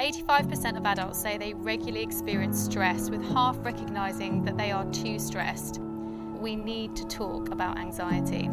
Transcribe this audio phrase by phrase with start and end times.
[0.00, 5.18] 85% of adults say they regularly experience stress, with half recognising that they are too
[5.18, 5.78] stressed.
[5.78, 8.48] We need to talk about anxiety.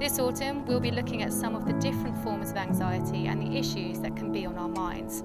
[0.00, 3.56] This autumn, we'll be looking at some of the different forms of anxiety and the
[3.56, 5.22] issues that can be on our minds.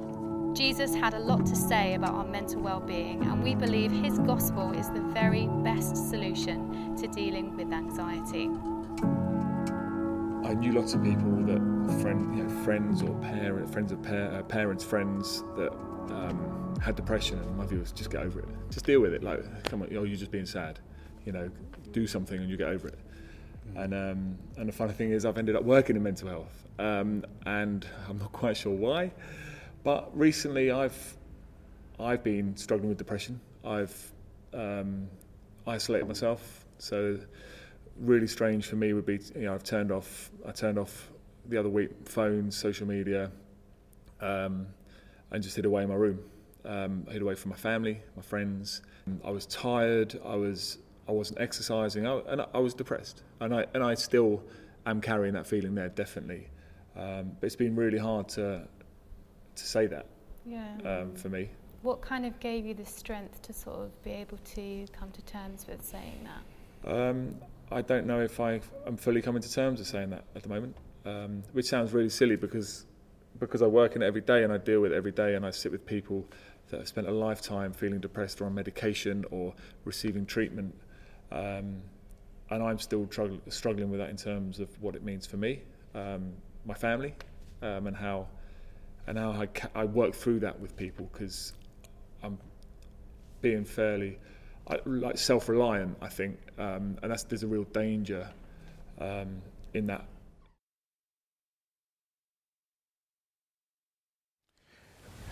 [0.56, 4.72] Jesus had a lot to say about our mental well-being, and we believe his gospel
[4.74, 8.48] is the very best solution to dealing with anxiety.
[10.48, 14.34] I knew lots of people that friend, you know, friends or parent, friends of par-
[14.34, 15.72] uh, parents, friends that
[16.10, 19.24] um, had depression, and my view was just get over it, just deal with it.
[19.24, 20.80] Like, come on, oh, you're just being sad,
[21.26, 21.50] you know,
[21.92, 23.00] do something and you get over it.
[23.76, 27.24] And um, and the funny thing is, I've ended up working in mental health, um,
[27.46, 29.12] and I'm not quite sure why.
[29.84, 31.18] But recently, I've
[32.00, 33.40] I've been struggling with depression.
[33.64, 34.12] I've
[34.54, 35.08] um,
[35.68, 36.66] isolated myself.
[36.80, 37.20] So
[38.00, 41.11] really strange for me would be you know I've turned off I turned off
[41.52, 43.30] the other week phones, social media,
[44.22, 44.66] um,
[45.32, 46.20] and just hid away in my room.
[46.66, 48.82] Um, I hid away from my family, my friends.
[49.24, 50.20] I was tired.
[50.26, 53.24] I was I wasn't exercising, I, and I was depressed.
[53.40, 54.42] And I and I still
[54.86, 56.48] am carrying that feeling there, definitely.
[56.96, 58.68] Um, but it's been really hard to
[59.56, 60.06] to say that
[60.46, 60.76] Yeah.
[60.86, 61.50] um, for me.
[61.82, 65.22] What kind of gave you the strength to sort of be able to come to
[65.24, 66.92] terms with saying that?
[66.96, 67.36] Um,
[67.72, 68.62] I don't know if I'm
[68.98, 72.36] fully coming to terms with saying that at the moment, um, which sounds really silly
[72.36, 72.86] because
[73.40, 75.46] because I work in it every day and I deal with it every day and
[75.46, 76.26] I sit with people
[76.70, 80.76] that have spent a lifetime feeling depressed or on medication or receiving treatment,
[81.32, 81.82] um,
[82.50, 85.62] and I'm still trug- struggling with that in terms of what it means for me,
[85.96, 86.34] um,
[86.66, 87.16] my family,
[87.62, 88.28] um, and how
[89.08, 91.54] and how I, ca- I work through that with people because
[92.24, 92.38] I'm
[93.42, 94.20] being fairly
[94.68, 98.30] I, like self-reliant, I think, um, and that's there's a real danger
[99.00, 99.42] um,
[99.74, 100.06] in that.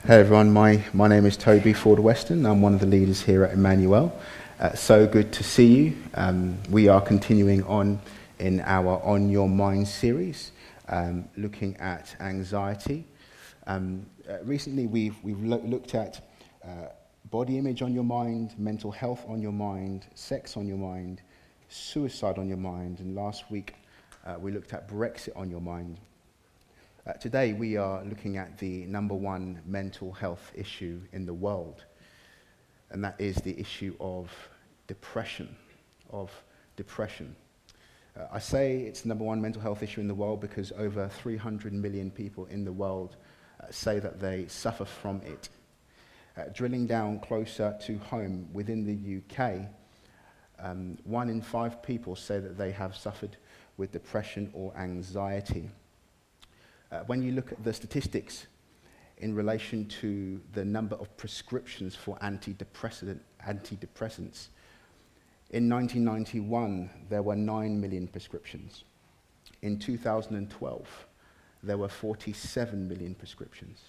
[0.09, 2.43] Hey everyone, my, my name is Toby Ford Weston.
[2.47, 4.19] I'm one of the leaders here at Emmanuel.
[4.59, 5.97] Uh, so good to see you.
[6.15, 8.01] Um, we are continuing on
[8.39, 10.51] in our On Your Mind series,
[10.87, 13.05] um, looking at anxiety.
[13.67, 16.27] Um, uh, recently, we've, we've lo- looked at
[16.65, 16.87] uh,
[17.29, 21.21] body image on your mind, mental health on your mind, sex on your mind,
[21.67, 23.75] suicide on your mind, and last week
[24.25, 25.99] uh, we looked at Brexit on your mind.
[27.09, 31.83] Uh, today, we are looking at the number one mental health issue in the world,
[32.91, 34.29] and that is the issue of
[34.85, 35.55] depression.
[36.11, 36.31] Of
[36.75, 37.35] depression.
[38.15, 41.09] Uh, I say it's the number one mental health issue in the world because over
[41.09, 43.15] 300 million people in the world
[43.59, 45.49] uh, say that they suffer from it.
[46.37, 49.61] Uh, drilling down closer to home within the UK,
[50.59, 53.35] um, one in five people say that they have suffered
[53.77, 55.71] with depression or anxiety.
[56.91, 58.47] Uh, when you look at the statistics
[59.19, 64.47] in relation to the number of prescriptions for antidepressant, antidepressants,
[65.51, 68.83] in 1991 there were 9 million prescriptions.
[69.61, 70.87] In 2012,
[71.63, 73.81] there were 47 million prescriptions.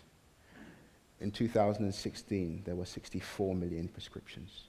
[1.21, 4.65] In 2016, there were 64 million prescriptions.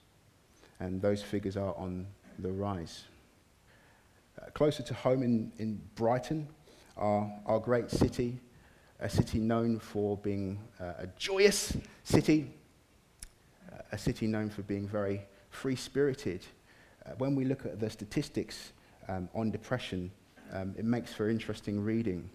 [0.80, 2.08] And those figures are on
[2.40, 3.06] the rise.
[4.42, 6.48] Uh, closer to home in, in Brighton,
[7.01, 8.39] our, our great city,
[9.00, 12.53] a city known for being uh, a joyous city,
[13.73, 16.45] uh, a city known for being very free spirited.
[17.06, 18.72] Uh, when we look at the statistics
[19.09, 20.12] um, on depression,
[20.53, 22.29] um, it makes for interesting reading.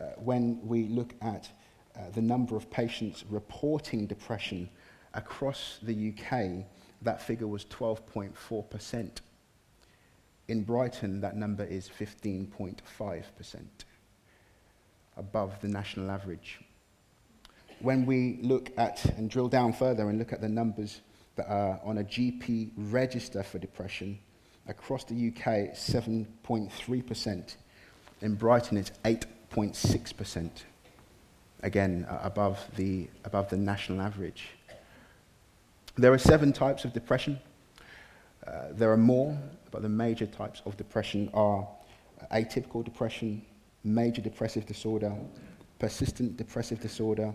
[0.00, 1.48] Uh, when we look at
[1.96, 4.68] uh, the number of patients reporting depression
[5.14, 6.64] across the UK,
[7.02, 9.10] that figure was 12.4%.
[10.48, 13.56] In Brighton, that number is 15.5%,
[15.18, 16.60] above the national average.
[17.80, 21.00] When we look at and drill down further and look at the numbers
[21.36, 24.18] that are on a GP register for depression,
[24.66, 27.56] across the UK, it's 7.3%.
[28.20, 30.50] In Brighton, it's 8.6%.
[31.62, 34.48] Again, above the, above the national average.
[35.96, 37.40] There are seven types of depression.
[38.46, 39.36] Uh, there are more,
[39.70, 41.66] but the major types of depression are
[42.32, 43.42] atypical depression,
[43.84, 45.14] major depressive disorder,
[45.78, 47.34] persistent depressive disorder,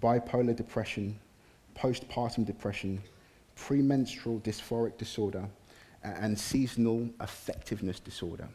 [0.00, 1.18] bipolar depression,
[1.74, 3.02] postpartum depression,
[3.54, 5.48] premenstrual dysphoric disorder,
[6.02, 8.48] and seasonal affectiveness disorder.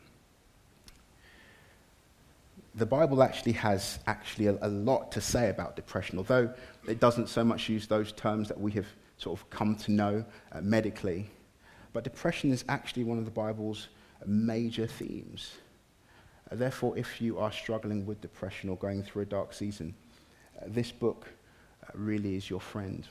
[2.75, 6.53] The Bible actually has actually a, a lot to say about depression, although
[6.87, 8.87] it doesn't so much use those terms that we have
[9.17, 11.29] sort of come to know uh, medically.
[11.91, 13.89] But depression is actually one of the Bible's
[14.25, 15.51] major themes.
[16.51, 19.93] Uh, therefore, if you are struggling with depression or going through a dark season,
[20.59, 21.27] uh, this book
[21.93, 23.07] really is your friend.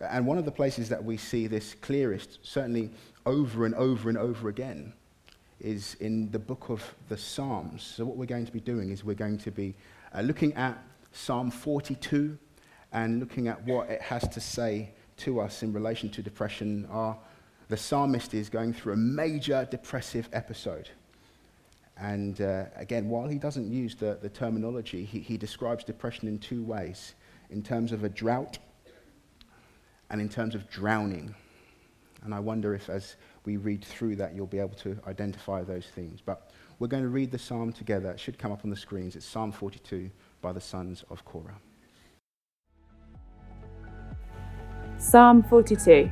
[0.00, 2.90] And one of the places that we see this clearest, certainly
[3.24, 4.92] over and over and over again,
[5.58, 7.82] is in the book of the Psalms.
[7.82, 9.74] So, what we're going to be doing is we're going to be
[10.14, 10.76] uh, looking at
[11.12, 12.36] Psalm 42
[12.92, 16.86] and looking at what it has to say to us in relation to depression.
[16.90, 17.16] Our,
[17.68, 20.90] the psalmist is going through a major depressive episode.
[21.98, 26.38] And uh, again, while he doesn't use the, the terminology, he, he describes depression in
[26.38, 27.14] two ways
[27.50, 28.58] in terms of a drought
[30.10, 31.34] and in terms of drowning.
[32.22, 35.86] And I wonder if, as we read through that, you'll be able to identify those
[35.86, 36.20] themes.
[36.24, 38.10] But we're going to read the psalm together.
[38.10, 39.16] It should come up on the screens.
[39.16, 40.10] It's Psalm 42
[40.42, 41.58] by the sons of Korah.
[44.98, 46.10] Psalm 42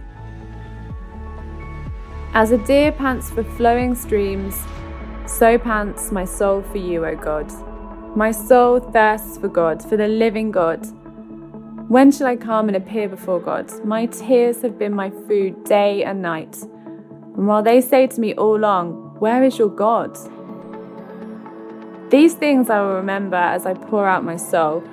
[2.33, 4.57] As a deer pants for flowing streams,
[5.27, 7.51] so pants my soul for you, O God.
[8.17, 10.87] My soul thirsts for God, for the living God.
[11.89, 13.73] When shall I come and appear before God?
[13.85, 16.63] My tears have been my food day and night.
[16.63, 20.17] And while they say to me all long, Where is your God?
[22.11, 24.85] These things I will remember as I pour out my soul.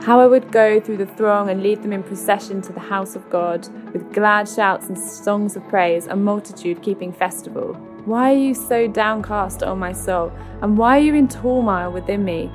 [0.00, 3.14] How I would go through the throng and lead them in procession to the house
[3.16, 7.76] of God, with glad shouts and songs of praise, a multitude keeping festival.
[8.06, 10.32] Why are you so downcast, O my soul?
[10.62, 12.50] And why are you in turmoil within me?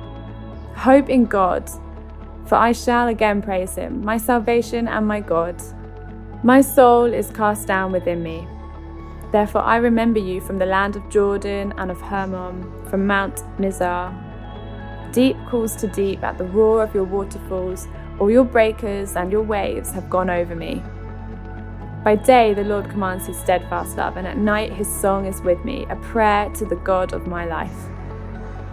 [0.74, 1.70] Hope in God,
[2.46, 5.60] for I shall again praise him, my salvation and my God.
[6.42, 8.46] My soul is cast down within me.
[9.32, 14.14] Therefore I remember you from the land of Jordan and of Hermon, from Mount Mizar.
[15.12, 17.88] Deep calls to deep at the roar of your waterfalls,
[18.18, 20.82] all your breakers and your waves have gone over me.
[22.06, 25.64] By day, the Lord commands his steadfast love, and at night, his song is with
[25.64, 27.74] me, a prayer to the God of my life.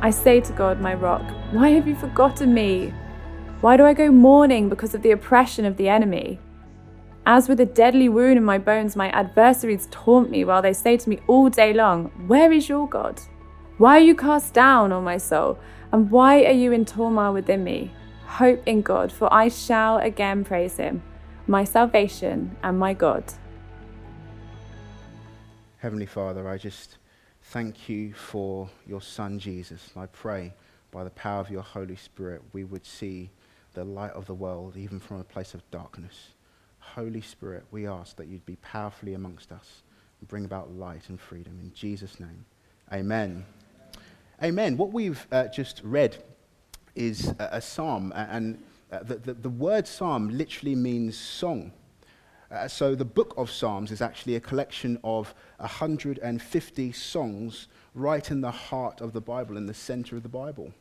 [0.01, 2.93] I say to God, my rock, why have you forgotten me?
[3.61, 6.37] Why do I go mourning because of the oppression of the enemy?
[7.25, 10.95] As with a deadly wound in my bones, my adversaries taunt me while they say
[10.95, 13.19] to me all day long, Where is your God?
[13.79, 15.57] Why are you cast down, O my soul?
[15.91, 17.93] And why are you in turmoil within me?
[18.27, 21.01] Hope in God, for I shall again praise him
[21.47, 23.23] my salvation and my God.
[25.77, 26.97] Heavenly Father, I just
[27.41, 29.89] thank you for your Son Jesus.
[29.97, 30.53] I pray
[30.91, 33.29] by the power of your Holy Spirit we would see
[33.73, 36.29] the light of the world even from a place of darkness.
[36.79, 39.83] Holy Spirit, we ask that you'd be powerfully amongst us
[40.19, 41.59] and bring about light and freedom.
[41.61, 42.45] In Jesus' name,
[42.91, 43.45] amen.
[44.41, 44.77] Amen.
[44.77, 46.17] What we've uh, just read
[46.95, 48.61] is a, a psalm, and
[48.93, 51.71] uh, the, the, the, word psalm literally means song.
[52.51, 58.41] Uh, so the book of Psalms is actually a collection of 150 songs right in
[58.41, 60.71] the heart of the Bible, in the center of the Bible.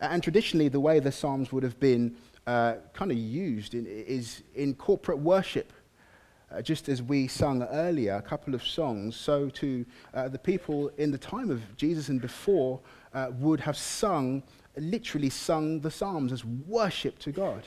[0.00, 2.16] And traditionally, the way the Psalms would have been
[2.48, 5.72] uh, kind of used in, is in corporate worship.
[6.50, 10.90] Uh, just as we sung earlier, a couple of songs, so too uh, the people
[10.96, 12.80] in the time of Jesus and before
[13.14, 14.42] uh, would have sung
[14.82, 17.64] literally sung the Psalms as worship to God.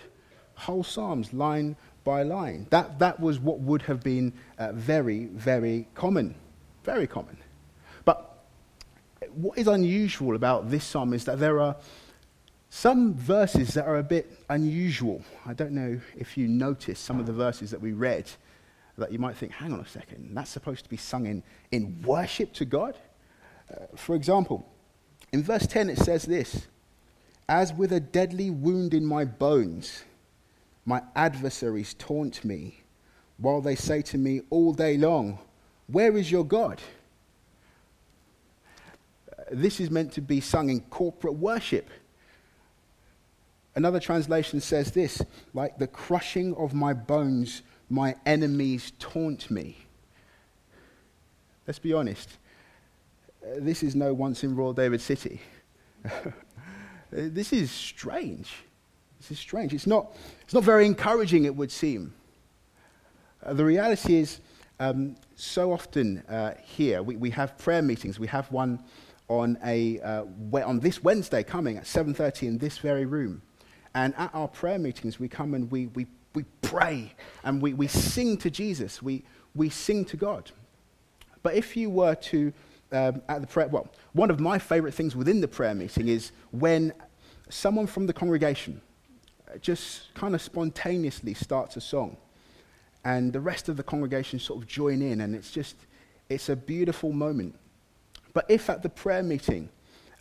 [0.55, 2.67] Whole Psalms, line by line.
[2.69, 6.35] That, that was what would have been uh, very, very common.
[6.83, 7.37] Very common.
[8.05, 8.45] But
[9.33, 11.75] what is unusual about this psalm is that there are
[12.69, 15.23] some verses that are a bit unusual.
[15.45, 18.29] I don't know if you noticed some of the verses that we read
[18.97, 22.01] that you might think, hang on a second, that's supposed to be sung in, in
[22.03, 22.97] worship to God?
[23.69, 24.65] Uh, for example,
[25.31, 26.67] in verse 10 it says this
[27.51, 30.05] as with a deadly wound in my bones,
[30.85, 32.81] my adversaries taunt me,
[33.37, 35.37] while they say to me all day long,
[35.87, 36.81] Where is your God?
[39.51, 41.89] This is meant to be sung in corporate worship.
[43.75, 45.21] Another translation says this
[45.53, 49.75] like the crushing of my bones, my enemies taunt me.
[51.67, 52.29] Let's be honest.
[53.57, 55.41] This is no once in Royal David City.
[57.11, 58.51] Uh, this is strange.
[59.19, 59.73] This is strange.
[59.73, 62.13] It's not, it's not very encouraging, it would seem.
[63.43, 64.39] Uh, the reality is,
[64.79, 68.19] um, so often uh, here, we, we have prayer meetings.
[68.19, 68.83] We have one
[69.27, 73.41] on, a, uh, on this Wednesday coming at 7.30 in this very room.
[73.93, 77.13] And at our prayer meetings, we come and we, we, we pray
[77.43, 79.01] and we, we sing to Jesus.
[79.01, 80.51] We, we sing to God.
[81.43, 82.53] But if you were to
[82.91, 86.31] um, at the prayer, well, one of my favorite things within the prayer meeting is
[86.51, 86.93] when
[87.49, 88.81] someone from the congregation
[89.61, 92.15] just kind of spontaneously starts a song
[93.03, 95.75] and the rest of the congregation sort of join in and it's just
[96.29, 97.53] it's a beautiful moment
[98.33, 99.67] but if at the prayer meeting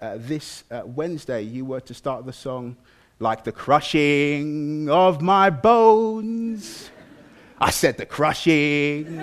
[0.00, 2.76] uh, this uh, wednesday you were to start the song
[3.20, 6.90] like the crushing of my bones.
[7.60, 9.20] I said the crushing.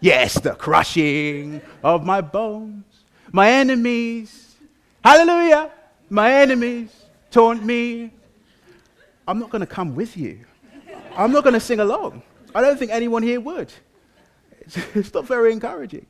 [0.00, 2.84] Yes, the crushing of my bones.
[3.32, 4.56] My enemies,
[5.04, 5.70] hallelujah,
[6.08, 6.90] my enemies
[7.30, 8.10] taunt me.
[9.28, 10.40] I'm not going to come with you.
[11.16, 12.22] I'm not going to sing along.
[12.54, 13.72] I don't think anyone here would.
[14.60, 16.06] It's, it's not very encouraging.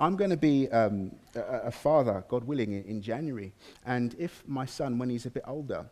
[0.00, 3.52] I'm going to be um, a, a, father, God willing, in, in, January.
[3.86, 5.86] And if my son, when he's a bit older,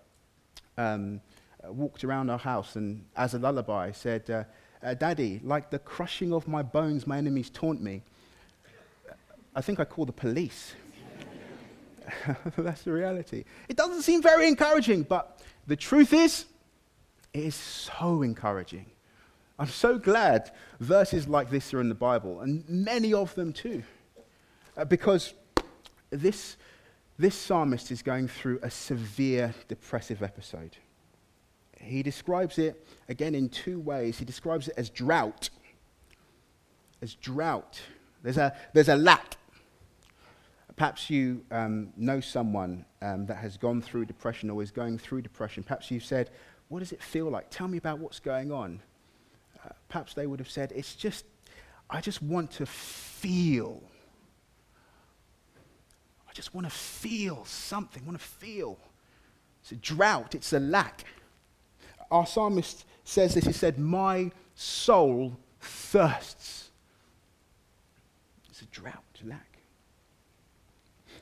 [0.76, 1.20] um,
[1.62, 4.44] walked around our house and, as a lullaby, said, uh,
[4.84, 8.02] uh, Daddy, like the crushing of my bones, my enemies taunt me,
[9.54, 10.74] I think I call the police.
[12.58, 13.44] That's the reality.
[13.68, 16.44] It doesn't seem very encouraging, but the truth is,
[17.32, 18.86] it is so encouraging.
[19.58, 20.50] I'm so glad
[20.80, 23.82] verses like this are in the Bible, and many of them too.
[24.76, 25.32] Uh, because
[26.10, 26.56] this,
[27.16, 30.76] this psalmist is going through a severe depressive episode.
[31.84, 34.18] He describes it, again, in two ways.
[34.18, 35.50] He describes it as drought.
[37.02, 37.80] As drought.
[38.22, 39.36] There's a, there's a lack.
[40.76, 45.22] Perhaps you um, know someone um, that has gone through depression or is going through
[45.22, 45.62] depression.
[45.62, 46.30] Perhaps you've said,
[46.68, 47.48] What does it feel like?
[47.50, 48.80] Tell me about what's going on.
[49.64, 51.26] Uh, perhaps they would have said, It's just,
[51.88, 53.82] I just want to feel
[56.34, 58.76] I just want to feel something, I want to feel.
[59.62, 61.04] It's a drought, it's a lack.
[62.10, 66.70] Our psalmist says this he said, My soul thirsts.
[68.48, 69.58] It's a drought, a lack.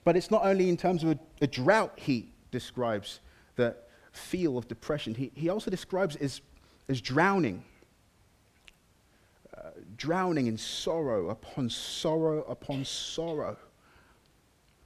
[0.04, 3.20] But it's not only in terms of a, a drought he describes
[3.56, 3.76] the
[4.12, 6.40] feel of depression, he, he also describes it as,
[6.88, 7.64] as drowning.
[9.56, 13.56] Uh, drowning in sorrow upon sorrow upon sorrow.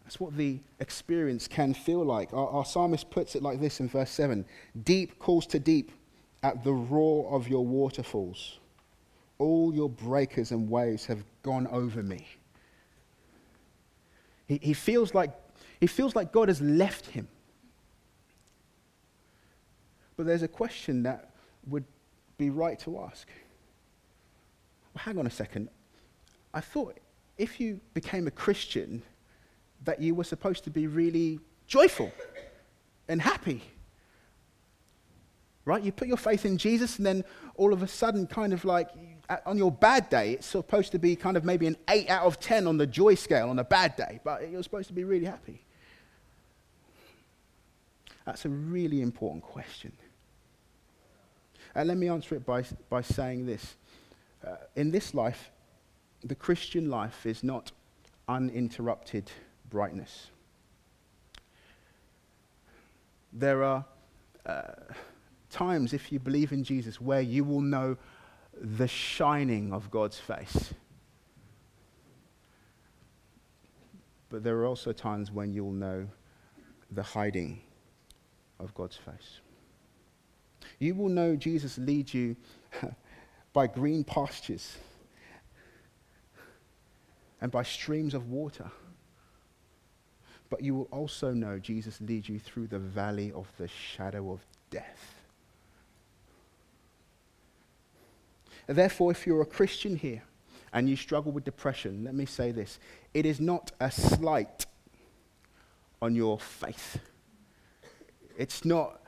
[0.07, 2.33] That's what the experience can feel like.
[2.33, 4.45] Our, our, psalmist puts it like this in verse 7
[4.85, 5.91] Deep calls to deep
[6.45, 8.61] at the roar of your waterfalls.
[9.39, 12.25] All your breakers and waves have gone over me.
[14.47, 15.33] He, he, feels like,
[15.81, 17.27] he feels like God has left him.
[20.17, 21.31] But there's a question that
[21.67, 21.85] would
[22.39, 23.27] be right to ask.
[24.95, 25.69] Well, hang on a second.
[26.55, 26.97] I thought
[27.39, 29.03] if you became a Christian,
[29.85, 32.13] that you were supposed to be really joyful
[33.09, 33.63] and happy.
[35.65, 35.83] Right?
[35.83, 37.25] You put your faith in Jesus, and then
[37.57, 38.89] all of a sudden, kind of like
[39.45, 42.39] on your bad day, it's supposed to be kind of maybe an 8 out of
[42.39, 45.27] 10 on the joy scale on a bad day, but you're supposed to be really
[45.27, 45.65] happy.
[48.25, 49.93] That's a really important question.
[51.75, 53.77] And let me answer it by, by saying this.
[54.47, 55.51] Uh, in this life,
[56.25, 57.73] the Christian life is not
[58.29, 59.31] uninterrupted
[59.77, 60.29] brightness.
[63.31, 63.85] There are
[64.47, 64.63] uh,
[65.51, 67.99] times, if you believe in Jesus, where you will know
[68.59, 70.73] the shining of God's face.
[74.31, 76.07] But there are also times when you'll know
[76.91, 77.61] the hiding
[78.59, 79.41] of God's face.
[80.79, 82.35] You will know Jesus leads you
[83.53, 84.79] by green pastures
[87.43, 88.71] and by streams of water.
[90.49, 94.41] But you will also know Jesus leads you through the valley of the shadow of
[94.71, 95.15] death.
[98.69, 100.23] Therefore, if you're a Christian here
[100.73, 102.79] and you struggle with depression, let me say this
[103.15, 104.67] it is not a slight
[106.03, 106.99] on your faith.
[108.37, 109.01] It's not,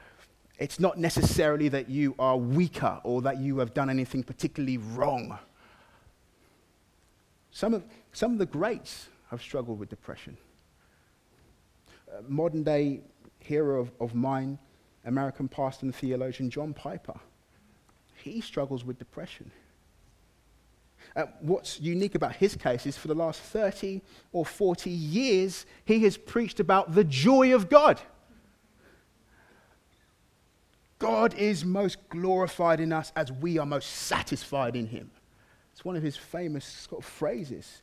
[0.59, 5.38] it's not necessarily that you are weaker or that you have done anything particularly wrong.
[7.50, 10.38] Some of, some of the greats have struggled with depression
[12.26, 13.00] modern day
[13.40, 14.58] hero of, of mine,
[15.04, 17.18] American pastor and theologian John Piper.
[18.14, 19.50] He struggles with depression.
[21.16, 26.00] Uh, what's unique about his case is for the last 30 or 40 years, he
[26.00, 28.00] has preached about the joy of God.
[30.98, 35.10] God is most glorified in us as we are most satisfied in him.
[35.72, 37.82] It's one of his famous sort of phrases.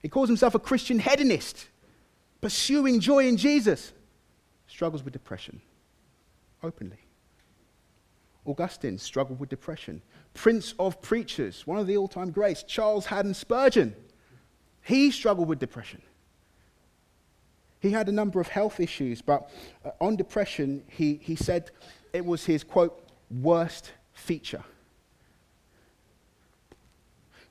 [0.00, 1.68] He calls himself a Christian hedonist
[2.42, 3.92] pursuing joy in Jesus,
[4.66, 5.62] struggles with depression
[6.62, 6.98] openly.
[8.44, 10.02] Augustine struggled with depression.
[10.34, 13.94] Prince of Preachers, one of the all time greats, Charles Haddon Spurgeon,
[14.82, 16.02] he struggled with depression.
[17.78, 19.50] He had a number of health issues, but
[19.84, 21.70] uh, on depression, he, he said
[22.12, 24.64] it was his, quote, worst feature.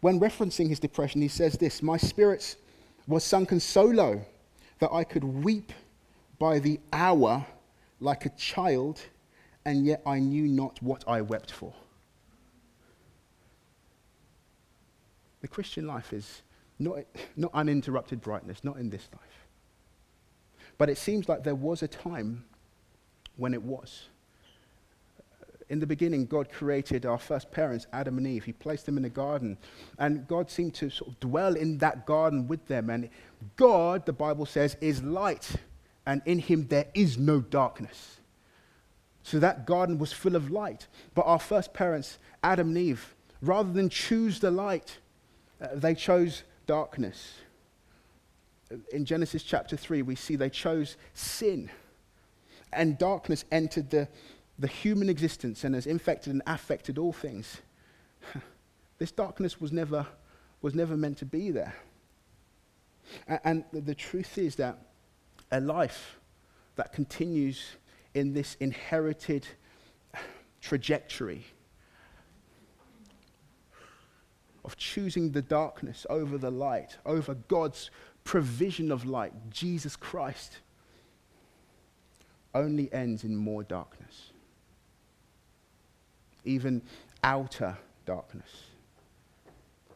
[0.01, 2.57] When referencing his depression, he says this My spirits
[3.07, 4.25] were sunken so low
[4.81, 5.71] that I could weep
[6.39, 7.45] by the hour
[8.00, 9.00] like a child,
[9.63, 11.71] and yet I knew not what I wept for.
[15.41, 16.41] The Christian life is
[16.79, 16.97] not,
[17.35, 19.47] not uninterrupted brightness, not in this life.
[20.79, 22.43] But it seems like there was a time
[23.38, 24.05] when it was.
[25.69, 28.43] In the beginning, God created our first parents, Adam and Eve.
[28.43, 29.57] He placed them in a garden.
[30.00, 32.89] And God seemed to sort of dwell in that garden with them.
[32.89, 33.09] And
[33.55, 35.55] God, the Bible says, is light.
[36.05, 38.17] And in him there is no darkness.
[39.24, 40.88] So that garden was full of light.
[41.13, 44.98] But our first parents, Adam and Eve, rather than choose the light,
[45.62, 47.33] uh, they chose darkness.
[48.91, 51.69] In Genesis chapter 3, we see they chose sin.
[52.74, 54.07] And darkness entered the,
[54.57, 57.57] the human existence and has infected and affected all things.
[58.98, 60.07] this darkness was never,
[60.62, 61.75] was never meant to be there.
[63.43, 64.77] And, the truth is that
[65.51, 66.19] a life
[66.75, 67.61] that continues
[68.13, 69.47] in this inherited
[70.61, 71.45] trajectory
[74.63, 77.89] of choosing the darkness over the light, over God's
[78.23, 80.59] provision of light, Jesus Christ,
[82.53, 84.31] only ends in more darkness.
[86.43, 86.81] Even
[87.23, 88.49] outer darkness.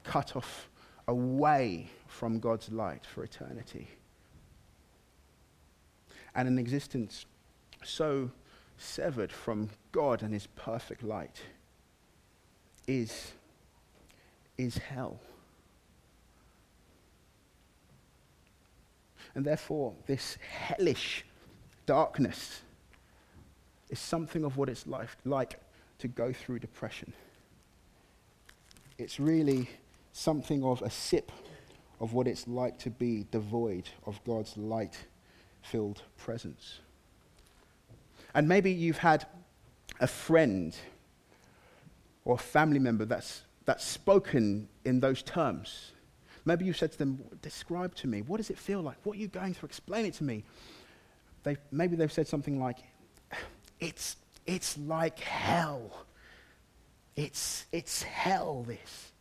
[0.03, 0.69] Cut off
[1.07, 3.87] away from God's light for eternity.
[6.33, 7.25] And an existence
[7.83, 8.31] so
[8.77, 11.41] severed from God and his perfect light
[12.87, 13.31] is,
[14.57, 15.19] is hell.
[19.33, 21.25] And therefore, this hellish
[21.85, 22.61] darkness
[23.89, 25.59] is something of what it's like, like
[25.99, 27.13] to go through depression.
[28.97, 29.69] It's really
[30.15, 31.29] something of a sip
[31.99, 34.97] of what it's like to be devoid of God's light
[35.61, 36.79] filled presence.
[38.33, 39.25] And maybe you've had
[39.99, 40.73] a friend
[42.23, 45.91] or a family member that's, that's spoken in those terms.
[46.45, 48.97] Maybe you've said to them, Describe to me, what does it feel like?
[49.03, 49.67] What are you going through?
[49.67, 50.45] Explain it to me.
[51.43, 52.77] They've, maybe they've said something like,
[53.81, 56.05] It's, it's like hell.
[57.17, 59.11] It's, it's hell, this.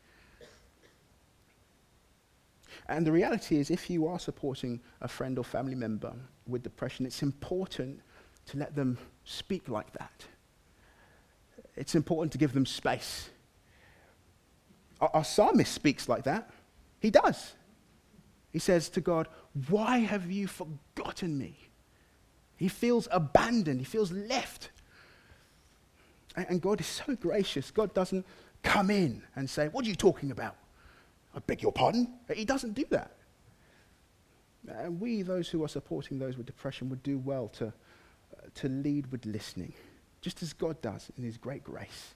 [2.89, 6.13] And the reality is, if you are supporting a friend or family member
[6.47, 8.01] with depression, it's important
[8.47, 10.27] to let them speak like that.
[11.77, 13.31] It's important to give them space.
[15.01, 16.51] Our, our psalmist speaks like that.
[17.01, 17.55] He does.
[18.53, 19.29] He says to God,
[19.69, 21.57] Why have you forgotten me?
[22.57, 24.71] He feels abandoned, he feels left.
[26.37, 27.71] And, and God is so gracious.
[27.71, 28.27] God doesn't
[28.63, 30.57] come in and say, What are you talking about?
[31.35, 32.13] I beg your pardon.
[32.35, 33.13] He doesn't do that.
[34.69, 37.73] And we, those who are supporting those with depression, would do well to
[38.55, 39.73] to lead with listening,
[40.21, 42.15] just as God does in His great grace.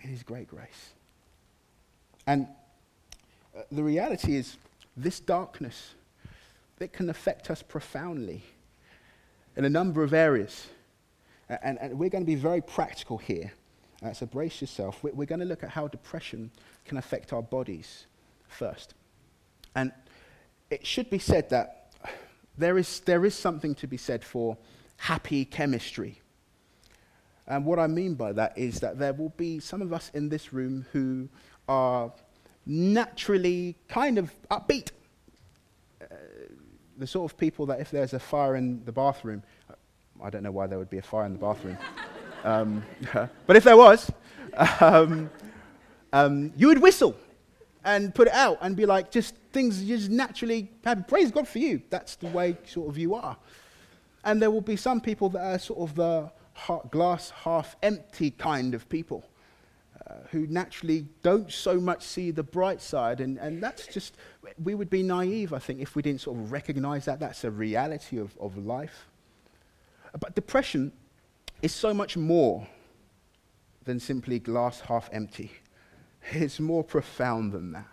[0.00, 0.92] In His great grace.
[2.26, 2.48] And
[3.56, 4.56] uh, the reality is,
[4.96, 5.94] this darkness,
[6.80, 8.42] it can affect us profoundly
[9.56, 10.66] in a number of areas.
[11.48, 13.52] And, and we're going to be very practical here.
[14.02, 15.02] Uh, so brace yourself.
[15.02, 16.50] We're going to look at how depression
[16.84, 18.06] can affect our bodies
[18.48, 18.94] first.
[19.74, 19.92] And
[20.70, 21.92] it should be said that
[22.56, 24.56] there is, there is something to be said for
[24.96, 26.20] happy chemistry.
[27.46, 30.28] And what I mean by that is that there will be some of us in
[30.28, 31.28] this room who
[31.68, 32.12] are
[32.64, 34.90] naturally kind of upbeat.
[36.00, 36.14] Uh,
[36.96, 39.42] the sort of people that if there's a fire in the bathroom,
[40.22, 41.76] I don't know why there would be a fire in the bathroom,
[42.44, 42.84] um,
[43.46, 44.10] but if there was,
[44.80, 45.28] um,
[46.12, 47.16] um, you would whistle
[47.84, 51.02] and put it out and be like, just things just naturally happy.
[51.06, 51.82] Praise God for you.
[51.90, 53.36] That's the way sort of you are.
[54.24, 56.32] And there will be some people that are sort of the
[56.90, 59.22] glass half empty kind of people
[60.06, 63.20] uh, who naturally don't so much see the bright side.
[63.20, 64.16] And, and that's just,
[64.62, 67.20] we would be naive, I think, if we didn't sort of recognize that.
[67.20, 69.08] That's a reality of, of life.
[70.18, 70.92] But depression
[71.60, 72.66] is so much more
[73.84, 75.50] than simply glass half empty,
[76.32, 77.86] it's more profound than that.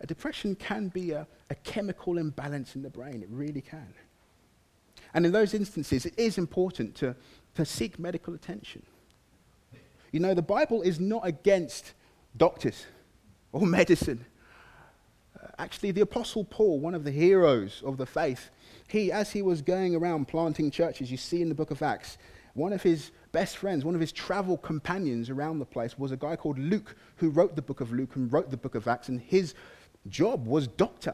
[0.00, 3.94] A depression can be a, a chemical imbalance in the brain, it really can.
[5.14, 7.16] And in those instances, it is important to,
[7.54, 8.82] to seek medical attention.
[10.12, 11.92] You know, the Bible is not against
[12.36, 12.86] doctors
[13.52, 14.24] or medicine.
[15.40, 18.50] Uh, actually, the Apostle Paul, one of the heroes of the faith,
[18.88, 22.18] he, as he was going around planting churches, you see in the book of Acts,
[22.54, 26.16] one of his best friends, one of his travel companions around the place was a
[26.16, 29.10] guy called Luke, who wrote the book of Luke and wrote the book of Acts,
[29.10, 29.52] and his
[30.08, 31.12] job was doctor.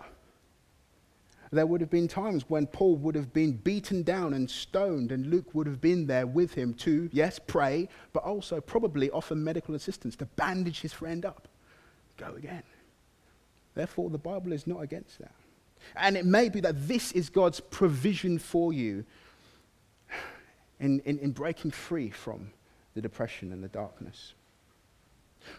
[1.51, 5.27] There would have been times when Paul would have been beaten down and stoned, and
[5.27, 9.75] Luke would have been there with him to, yes, pray, but also probably offer medical
[9.75, 11.49] assistance to bandage his friend up.
[12.19, 12.63] Go again.
[13.75, 15.35] Therefore, the Bible is not against that.
[15.97, 19.05] And it may be that this is God's provision for you
[20.83, 22.51] in, in, in breaking free from
[22.95, 24.35] the depression and the darkness.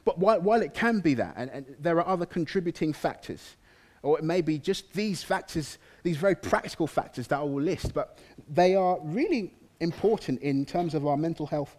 [0.06, 3.56] But while, while it can be that, and, and there are other contributing factors,
[4.02, 7.94] or it may be just these factors, these very practical factors that I will list,
[7.94, 11.76] but they are really important in terms of our mental health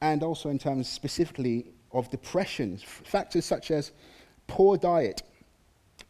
[0.00, 2.78] and also in terms specifically of depression.
[2.78, 3.92] Factors such as
[4.46, 5.22] poor diet,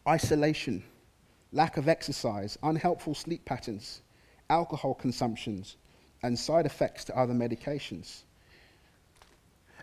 [0.06, 0.84] isolation,
[1.52, 4.02] lack of exercise, unhelpful sleep patterns,
[4.48, 5.76] alcohol consumptions,
[6.22, 8.22] and side effects to other medications.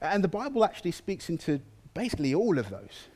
[0.02, 1.60] And the Bible actually speaks into
[1.93, 3.08] basically all of those.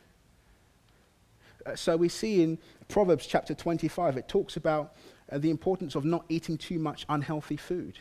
[1.65, 4.95] Uh, so we see in Proverbs chapter 25, it talks about
[5.31, 7.99] uh, the importance of not eating too much unhealthy food.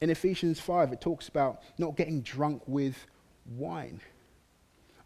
[0.00, 3.06] In Ephesians 5, it talks about not getting drunk with
[3.56, 4.00] wine.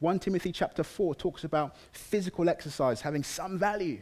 [0.01, 4.01] 1 Timothy chapter 4 talks about physical exercise having some value.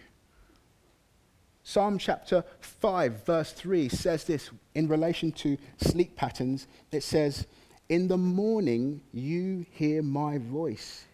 [1.65, 6.67] Psalm chapter 5, verse 3 says this in relation to sleep patterns.
[6.91, 7.47] It says,
[7.89, 11.05] In the morning you hear my voice.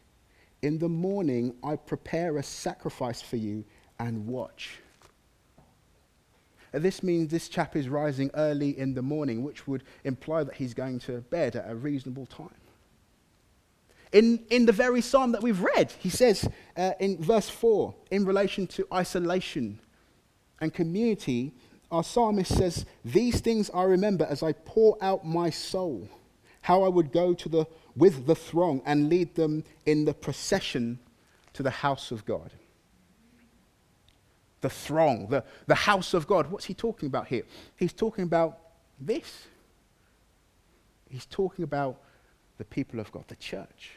[0.62, 3.64] In the morning I prepare a sacrifice for you
[3.98, 4.78] and watch.
[6.72, 10.74] This means this chap is rising early in the morning, which would imply that he's
[10.74, 12.48] going to bed at a reasonable time.
[14.12, 18.24] In, in the very psalm that we've read, he says uh, in verse 4, in
[18.24, 19.80] relation to isolation
[20.60, 21.52] and community,
[21.90, 26.08] our psalmist says, These things I remember as I pour out my soul,
[26.62, 27.66] how I would go to the,
[27.96, 30.98] with the throng and lead them in the procession
[31.54, 32.50] to the house of God.
[34.60, 36.50] The throng, the, the house of God.
[36.50, 37.44] What's he talking about here?
[37.76, 38.58] He's talking about
[39.00, 39.46] this.
[41.08, 42.00] He's talking about
[42.58, 43.92] the people of God, the church.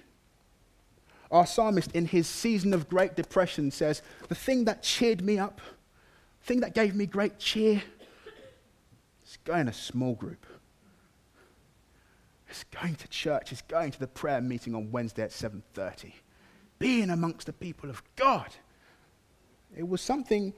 [1.32, 5.62] Our psalmist, in his season of great depression, says, The thing that cheered me up,
[6.44, 7.82] thing that gave me great cheer,
[9.26, 10.46] is going to a small group.
[12.50, 13.52] It's going to church.
[13.52, 16.14] It's going to the prayer meeting on Wednesday at 7:30.
[16.80, 18.50] Being amongst the people of God.
[19.76, 20.54] It was something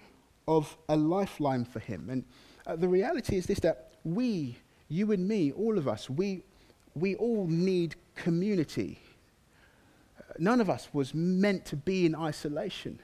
[0.47, 2.09] of a lifeline for him.
[2.09, 2.25] And
[2.65, 6.43] uh, the reality is this that we, you and me, all of us, we,
[6.95, 8.99] we all need community.
[10.39, 12.99] None of us was meant to be in isolation.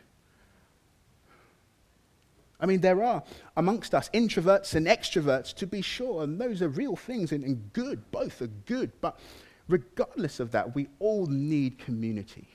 [2.60, 3.24] I mean, there are
[3.56, 7.72] amongst us introverts and extroverts, to be sure, and those are real things and, and
[7.74, 8.12] good.
[8.12, 8.92] Both are good.
[9.00, 9.20] But
[9.68, 12.48] regardless of that, we all need community.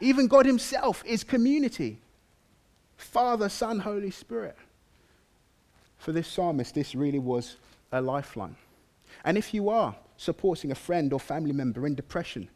[0.00, 2.00] Even God Himself is community
[2.96, 4.56] Father, Son, Holy Spirit.
[5.96, 7.56] For this psalmist, this really was
[7.92, 8.56] a lifeline.
[9.24, 12.48] And if you are supporting a friend or family member in depression,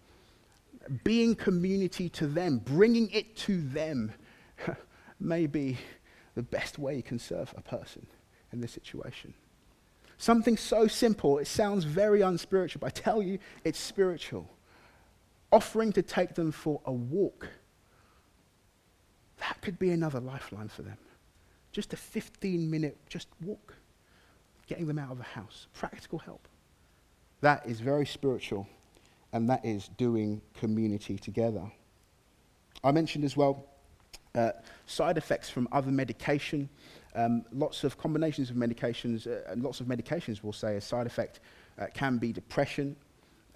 [1.03, 4.13] being community to them, bringing it to them,
[5.21, 5.79] may be
[6.35, 8.07] the best way you can serve a person
[8.53, 9.35] in this situation.
[10.19, 14.49] Something so simple, it sounds very unspiritual, but I tell you, it's spiritual.
[15.53, 17.49] Offering to take them for a walk.
[19.39, 20.97] That could be another lifeline for them.
[21.73, 23.75] Just a 15 minute, just walk,
[24.69, 25.67] getting them out of the house.
[25.75, 26.47] Practical help.
[27.41, 28.67] That is very spiritual
[29.33, 31.71] and that is doing community together.
[32.85, 33.67] I mentioned as well
[34.35, 34.53] uh,
[34.87, 36.69] side effects from other medication.
[37.15, 41.07] Um, lots of combinations of medications, uh, and lots of medications will say a side
[41.07, 41.41] effect
[41.79, 42.97] uh, can be depression.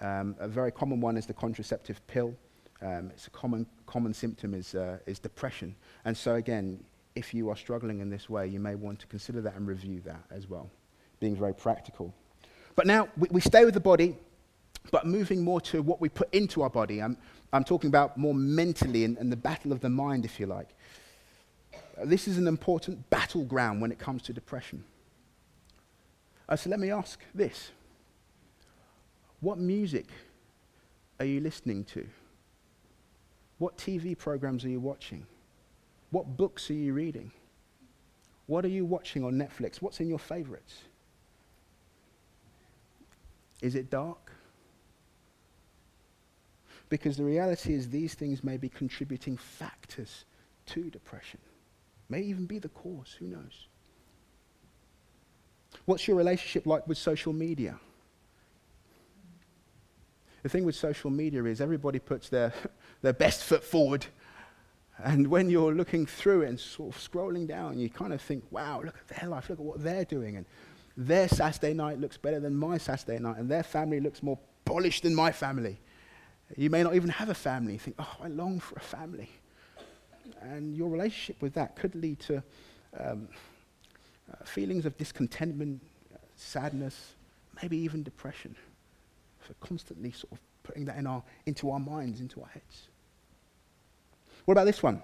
[0.01, 2.33] Um, a very common one is the contraceptive pill.
[2.81, 5.75] Um, it's a common, common symptom is, uh, is depression.
[6.05, 6.81] And so again,
[7.15, 10.01] if you are struggling in this way, you may want to consider that and review
[10.05, 10.69] that as well,
[11.19, 12.13] being very practical.
[12.77, 14.15] But now we, we stay with the body,
[14.91, 17.01] but moving more to what we put into our body.
[17.01, 17.17] I'm,
[17.53, 20.69] I'm talking about more mentally and, and the battle of the mind, if you like.
[22.03, 24.83] This is an important battleground when it comes to depression.
[26.47, 27.71] Uh, so let me ask this
[29.41, 30.07] What music
[31.19, 32.07] are you listening to?
[33.57, 35.25] What TV programs are you watching?
[36.11, 37.31] What books are you reading?
[38.47, 39.81] What are you watching on Netflix?
[39.81, 40.79] What's in your favorites?
[43.61, 44.28] Is it dark?
[46.89, 50.25] Because the reality is, these things may be contributing factors
[50.67, 51.39] to depression,
[52.09, 53.67] may even be the cause, who knows?
[55.85, 57.79] What's your relationship like with social media?
[60.41, 62.53] The thing with social media is everybody puts their,
[63.01, 64.05] their best foot forward
[65.03, 68.43] And when you're looking through it and sort of scrolling down, you kind of think,
[68.51, 70.35] wow, look at their life, look at what they're doing.
[70.35, 70.45] And
[70.97, 75.03] their Saturday night looks better than my Saturday night, and their family looks more polished
[75.03, 75.79] than my family.
[76.57, 77.73] You may not even have a family.
[77.73, 79.29] You think, oh, I long for a family.
[80.41, 82.43] And your relationship with that could lead to
[82.99, 83.27] um,
[84.31, 85.81] uh, feelings of discontentment,
[86.35, 87.15] sadness,
[87.61, 88.55] maybe even depression.
[89.39, 92.87] For constantly sort of putting that in our, into our minds, into our heads.
[94.45, 95.01] What about this one?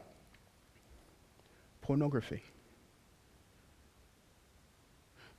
[1.81, 2.43] Pornography.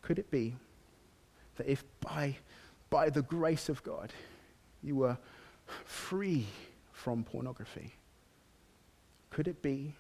[0.03, 0.55] Could it be
[1.57, 2.37] that if by,
[2.91, 4.13] by the grace of God
[4.83, 5.19] you were
[5.85, 6.47] free
[6.93, 7.95] from pornography,
[9.31, 9.95] could it be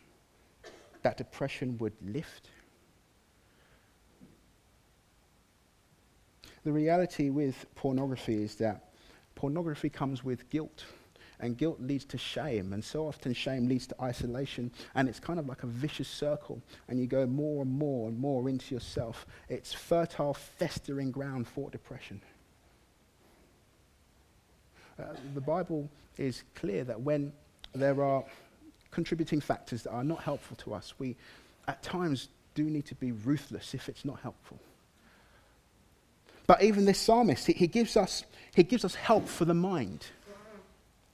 [1.02, 2.48] that depression would lift?
[6.64, 8.92] The reality with pornography is that
[9.34, 10.84] pornography comes with guilt
[11.38, 15.38] and guilt leads to shame, and so often shame leads to isolation, and it's kind
[15.38, 19.26] of like a vicious circle, and you go more and more and more into yourself.
[19.48, 22.22] It's fertile, festering ground for depression.
[24.98, 25.04] Uh,
[25.34, 27.32] the Bible is clear that when
[27.74, 28.24] there are
[28.90, 31.16] contributing factors that are not helpful to us, we
[31.68, 34.58] at times do need to be ruthless if it's not helpful.
[36.46, 40.06] But even this psalmist, he, he gives, us, he gives us help for the mind.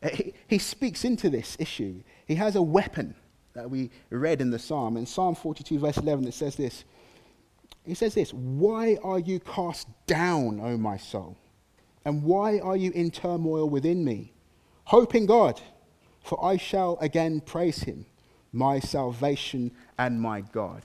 [0.03, 2.03] Uh, he, he speaks into this issue.
[2.27, 3.15] He has a weapon
[3.55, 4.97] that we read in the psalm.
[4.97, 6.85] In Psalm 42, verse 11, it says this.
[7.85, 11.37] He says this Why are you cast down, O my soul?
[12.05, 14.33] And why are you in turmoil within me?
[14.85, 15.61] Hope in God,
[16.23, 18.07] for I shall again praise him,
[18.53, 20.83] my salvation and my God.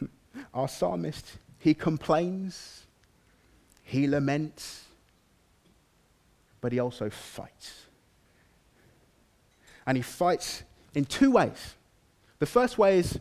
[0.54, 2.86] Our psalmist, he complains,
[3.82, 4.84] he laments,
[6.60, 7.82] but he also fights.
[9.86, 10.62] And he fights
[10.94, 11.74] in two ways.
[12.38, 13.18] The first way is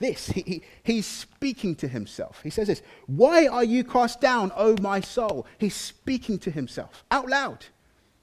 [0.00, 2.40] this he, he, he's speaking to himself.
[2.42, 5.46] He says this Why are you cast down, O my soul?
[5.58, 7.66] He's speaking to himself out loud.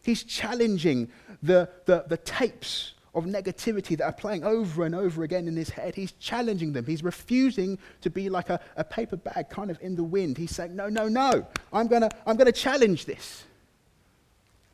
[0.04, 1.10] He's challenging
[1.44, 5.70] the, the, the tapes of negativity that are playing over and over again in his
[5.70, 5.96] head.
[5.96, 6.86] He's challenging them.
[6.86, 10.38] He's refusing to be like a, a paper bag kind of in the wind.
[10.38, 11.46] He's saying, No, no, no.
[11.72, 13.44] I'm going to I'm going to challenge this.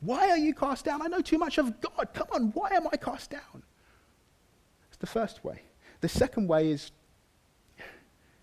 [0.00, 1.00] Why are you cast down?
[1.00, 2.08] I know too much of God.
[2.12, 3.62] Come on, why am I cast down?
[4.88, 5.62] It's the first way.
[6.04, 6.90] The second way is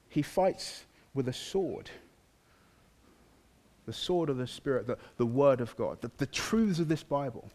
[0.09, 1.91] he fights with a sword.
[3.85, 7.03] The sword of the Spirit, the, the Word of God, the, the truths of this
[7.03, 7.51] Bible.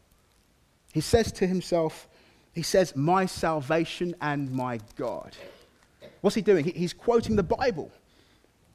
[0.93, 2.07] He says to himself,
[2.53, 5.37] he says, My salvation and my God.
[6.21, 6.65] What's he doing?
[6.65, 7.91] He, he's quoting the Bible.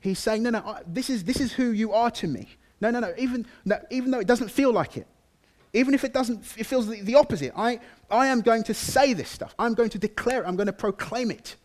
[0.01, 2.49] He's saying, No, no, I, this, is, this is who you are to me.
[2.81, 3.13] No, no, no.
[3.17, 5.07] Even, no, even though it doesn't feel like it,
[5.73, 7.53] even if it doesn't, it feels the, the opposite.
[7.55, 7.79] I,
[8.09, 9.55] I am going to say this stuff.
[9.57, 10.47] I'm going to declare it.
[10.47, 11.55] I'm going to proclaim it.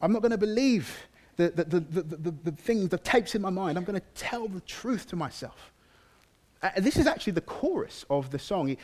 [0.00, 3.42] I'm not going to believe the, the, the, the, the, the thing, the tapes in
[3.42, 3.78] my mind.
[3.78, 5.72] I'm going to tell the truth to myself.
[6.62, 8.68] Uh, this is actually the chorus of the song.
[8.68, 8.78] He,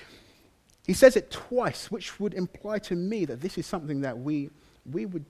[0.86, 4.50] he says it twice, which would imply to me that this is something that we,
[4.90, 5.24] we would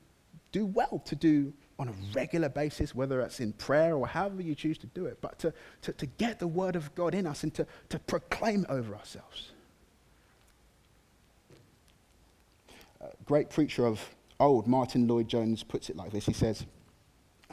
[0.50, 4.54] do well to do on a regular basis, whether it's in prayer or however you
[4.54, 7.42] choose to do it, but to, to, to get the word of God in us
[7.42, 9.52] and to, to proclaim over ourselves.
[13.00, 14.00] A great preacher of
[14.38, 16.26] old, Martyn Lloyd-Jones, puts it like this.
[16.26, 16.66] He says,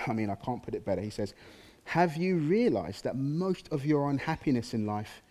[0.05, 1.01] I mean, I can't put it better.
[1.01, 1.33] He says,
[1.85, 5.21] Have you realized that most of your unhappiness in life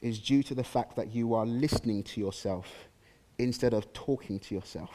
[0.00, 2.88] is due to the fact that you are listening to yourself
[3.38, 4.90] instead of talking to yourself?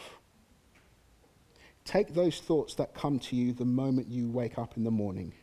[1.86, 5.34] Take those thoughts that come to you the moment you wake up in the morning.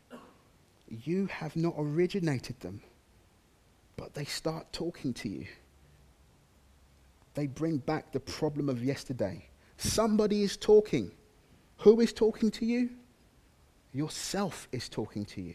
[0.89, 2.81] You have not originated them,
[3.97, 5.47] but they start talking to you.
[7.35, 9.49] They bring back the problem of yesterday.
[9.77, 11.13] Somebody is talking.
[11.79, 12.91] Who is talking to you?
[13.93, 15.55] Yourself is talking to you.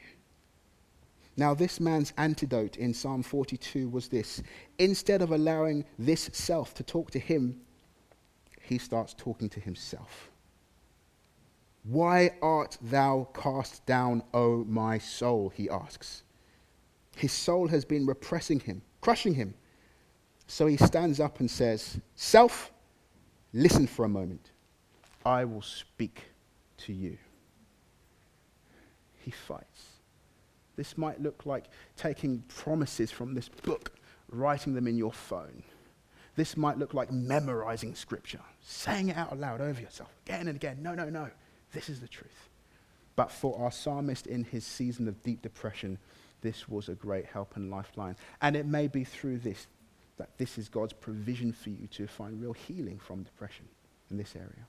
[1.38, 4.42] Now, this man's antidote in Psalm 42 was this
[4.80, 7.60] instead of allowing this self to talk to him,
[8.62, 10.32] he starts talking to himself.
[11.86, 15.54] Why art thou cast down, O my soul?
[15.56, 16.24] He asks.
[17.16, 19.54] His soul has been repressing him, crushing him.
[20.48, 22.72] So he stands up and says, Self,
[23.54, 24.52] listen for a moment.
[25.26, 26.24] I will speak
[26.78, 27.18] to you.
[29.20, 29.86] He fights.
[30.76, 33.94] This might look like taking promises from this book,
[34.30, 35.64] writing them in your phone.
[36.36, 40.80] This might look like memorizing scripture, saying it out loud over yourself again and again.
[40.82, 41.30] No, no, no.
[41.76, 42.50] This is the truth.
[43.16, 46.00] But for our psalmist in his season of deep depression,
[46.42, 48.16] this was a great help and lifeline.
[48.42, 49.68] And it may be through this
[50.18, 53.66] that this is God's provision for you to find real healing from depression
[54.10, 54.66] in this area.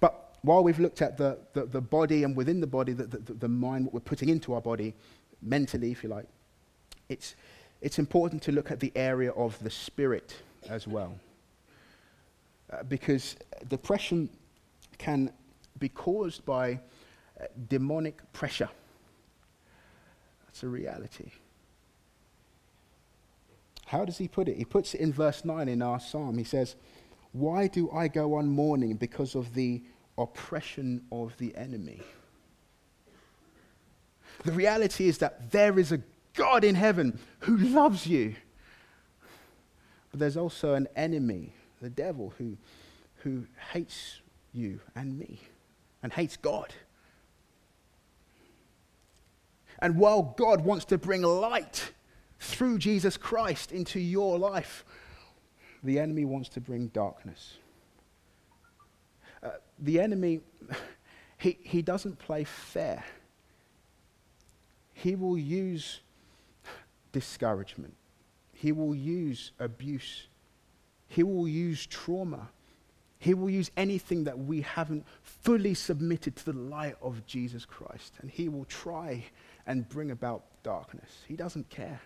[0.00, 3.34] But while we've looked at the, the, the body and within the body, the, the,
[3.34, 4.94] the mind, what we're putting into our body,
[5.42, 6.24] mentally, if you like,
[7.10, 7.34] it's,
[7.82, 10.34] it's important to look at the area of the spirit
[10.70, 11.14] as well.
[12.72, 13.36] Uh, because
[13.68, 14.30] depression
[14.98, 15.32] can
[15.78, 16.80] be caused by
[17.40, 18.68] uh, demonic pressure.
[20.46, 21.30] That's a reality.
[23.86, 24.56] How does he put it?
[24.56, 26.38] He puts it in verse 9 in our psalm.
[26.38, 26.76] He says,
[27.32, 29.82] Why do I go on mourning because of the
[30.16, 32.00] oppression of the enemy?
[34.44, 36.00] The reality is that there is a
[36.34, 38.34] God in heaven who loves you.
[40.10, 42.56] But there's also an enemy, the devil, who,
[43.18, 44.20] who hates
[44.54, 45.40] you and me
[46.02, 46.72] and hates God.
[49.80, 51.92] And while God wants to bring light
[52.38, 54.84] through Jesus Christ into your life,
[55.82, 57.58] the enemy wants to bring darkness.
[59.42, 60.40] Uh, the enemy,
[61.38, 63.04] he, he doesn't play fair.
[64.94, 66.00] He will use
[67.12, 67.94] discouragement.
[68.52, 70.28] He will use abuse.
[71.08, 72.48] He will use trauma.
[73.24, 78.12] He will use anything that we haven't fully submitted to the light of Jesus Christ.
[78.20, 79.24] And he will try
[79.66, 81.08] and bring about darkness.
[81.26, 82.02] He doesn't care.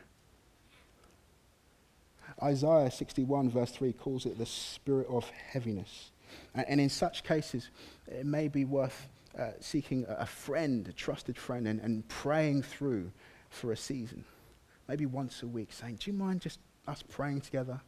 [2.41, 6.13] Isaiah 61, verse 3, calls it the spirit of heaviness.
[6.55, 7.69] And, in such cases,
[8.07, 12.63] it may be worth uh, seeking a, a friend, a trusted friend, and, and praying
[12.63, 13.11] through
[13.51, 14.25] for a season
[14.87, 17.81] maybe once a week, saying, Do you mind just us praying together?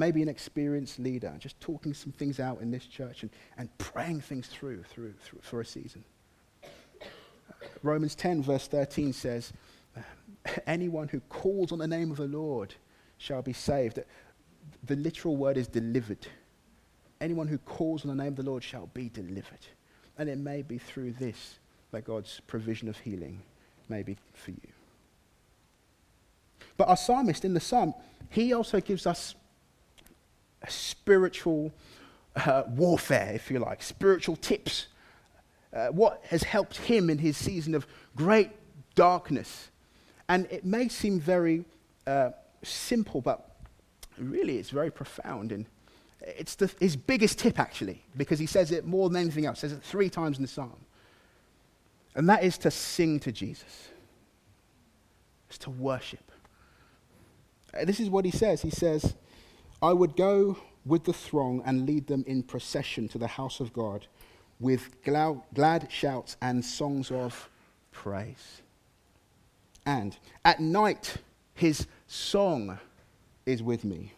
[0.00, 4.22] Maybe an experienced leader, just talking some things out in this church and, and praying
[4.22, 6.02] things through, through, through for a season.
[6.64, 6.68] Uh,
[7.82, 9.52] Romans 10, verse 13 says,
[9.94, 10.02] um,
[10.66, 12.74] Anyone who calls on the name of the Lord
[13.18, 13.98] shall be saved.
[14.84, 16.26] The literal word is delivered.
[17.20, 19.66] Anyone who calls on the name of the Lord shall be delivered.
[20.16, 21.58] And it may be through this
[21.90, 23.42] that God's provision of healing
[23.90, 24.72] may be for you.
[26.78, 27.92] But our psalmist in the psalm,
[28.30, 29.34] he also gives us
[30.68, 31.72] spiritual
[32.36, 34.86] uh, warfare, if you like, spiritual tips.
[35.72, 38.50] Uh, what has helped him in his season of great
[38.94, 39.70] darkness.
[40.28, 41.64] And it may seem very
[42.06, 42.30] uh,
[42.62, 43.56] simple, but
[44.18, 45.52] really it's very profound.
[45.52, 45.66] And
[46.22, 49.60] it's the, his biggest tip, actually, because he says it more than anything else.
[49.60, 50.84] He says it three times in the psalm.
[52.14, 53.88] And that is to sing to Jesus,
[55.48, 56.32] it's to worship.
[57.72, 58.62] Uh, this is what he says.
[58.62, 59.14] He says,
[59.82, 63.72] I would go with the throng and lead them in procession to the house of
[63.72, 64.06] God
[64.58, 67.48] with glad, shouts and songs of
[67.92, 68.62] praise.
[69.86, 71.16] And at night,
[71.54, 72.78] his song
[73.46, 74.12] is with me.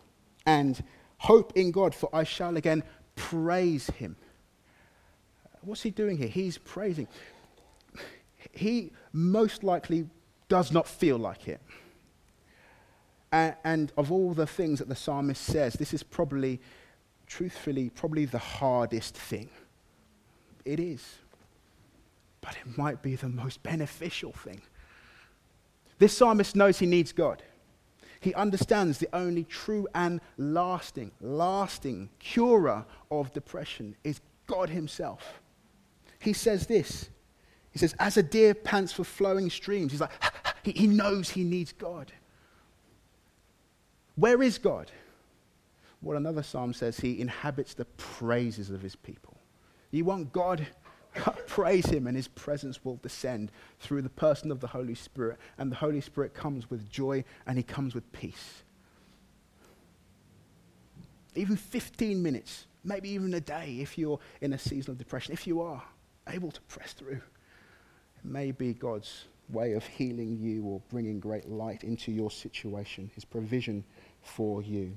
[0.45, 0.83] And
[1.19, 2.83] hope in God, for I shall again
[3.15, 4.17] praise him.
[5.61, 6.27] What's he doing here?
[6.27, 7.07] He's praising.
[8.51, 10.09] He most likely
[10.49, 11.61] does not feel like it.
[13.33, 16.61] And, and of all the things that the psalmist says, this is probably,
[17.27, 19.49] truthfully, probably the hardest thing.
[20.65, 21.17] It is.
[22.43, 24.61] But it might be the most beneficial thing.
[25.99, 27.43] This psalmist knows he needs God.
[28.21, 35.41] He understands the only true and lasting, lasting curer of depression is God Himself.
[36.21, 37.09] He says this
[37.73, 40.11] He says, As a deer pants for flowing streams, he's like,
[40.63, 42.13] he, he knows he needs God.
[44.17, 44.91] Where is God?
[46.03, 49.37] Well, another psalm says he inhabits the praises of his people.
[49.91, 50.67] You want God?
[51.47, 55.39] Praise him, and his presence will descend through the person of the Holy Spirit.
[55.59, 58.63] And the Holy Spirit comes with joy and he comes with peace.
[61.35, 65.47] Even 15 minutes, maybe even a day, if you're in a season of depression, if
[65.47, 65.83] you are
[66.29, 67.21] able to press through,
[68.17, 73.11] it may be God's way of healing you or bringing great light into your situation,
[73.15, 73.85] his provision
[74.23, 74.97] for you.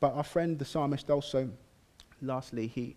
[0.00, 1.50] But our friend the psalmist also,
[2.22, 2.96] lastly, he,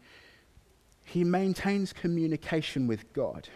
[1.04, 3.48] he maintains communication with God.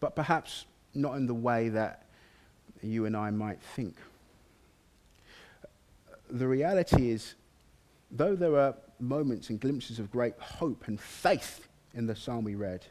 [0.00, 2.06] But perhaps not in the way that
[2.82, 3.96] you and I might think.
[6.30, 7.34] The reality is,
[8.10, 12.54] though there are moments and glimpses of great hope and faith in the psalm we
[12.54, 12.84] read,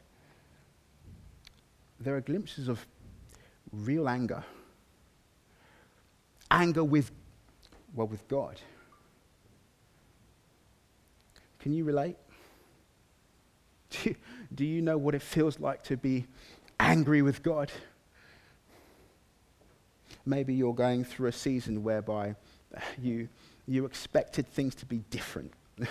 [2.00, 2.86] there are glimpses of
[3.72, 4.44] real anger
[6.50, 7.12] anger with,
[7.94, 8.62] well, with God.
[11.60, 12.16] Can you relate?
[13.90, 14.16] Do you,
[14.54, 16.26] do you know what it feels like to be
[16.80, 17.72] angry with God?
[20.28, 22.36] maybe you're going through a season whereby
[23.02, 23.30] you,
[23.66, 25.54] you expected things to be different.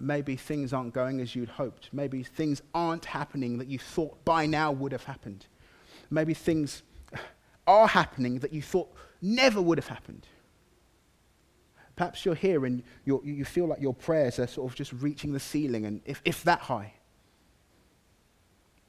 [0.00, 1.90] maybe things aren't going as you'd hoped.
[1.92, 5.46] Maybe things aren't happening that you thought by now would have happened.
[6.10, 6.82] Maybe things
[7.66, 8.92] are happening that you thought
[9.22, 10.26] never would have happened.
[11.96, 15.32] Perhaps you're here and you're, you feel like your prayers are sort of just reaching
[15.32, 16.94] the ceiling, and if, if that high.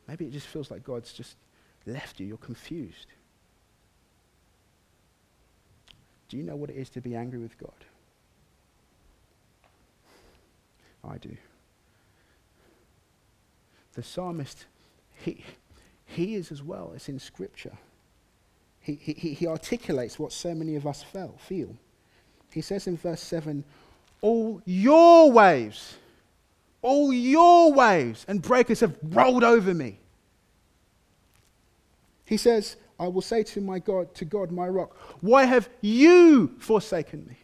[0.08, 1.36] Maybe it just feels like God's just
[1.86, 2.26] left you.
[2.26, 3.08] You're confused.
[6.30, 7.86] Do you know what it is to be angry with God?
[11.08, 11.36] I do.
[13.94, 14.66] The psalmist,
[15.24, 15.44] he,
[16.06, 16.94] he is as well.
[16.96, 17.78] It's in Scripture.
[18.80, 21.76] He, he, he articulates what so many of us felt, feel.
[22.52, 23.64] He says in verse 7
[24.22, 25.98] All your waves,
[26.82, 30.00] all your waves and breakers have rolled over me.
[32.26, 36.56] He says, I will say to my God, to God, my rock, why have you
[36.60, 37.38] forsaken me?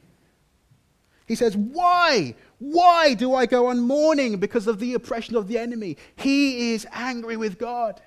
[1.28, 2.36] He says, Why?
[2.60, 5.98] Why do I go on mourning because of the oppression of the enemy?
[6.16, 8.02] He is angry with God.